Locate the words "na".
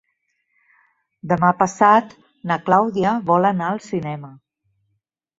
2.51-2.57